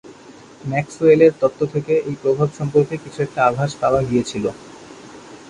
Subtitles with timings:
[0.61, 4.49] Maxwell এর তত্ত্ব থেকে এই প্রভাব সম্পর্কে কিছু একটা আভাস পাওয়া গিয়েছিলো।